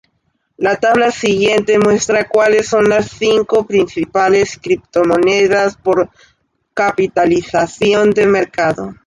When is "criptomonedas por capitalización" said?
4.57-8.09